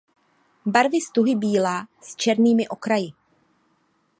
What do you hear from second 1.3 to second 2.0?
bílá